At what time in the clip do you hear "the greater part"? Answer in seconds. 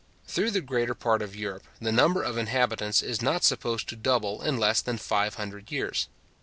0.49-1.21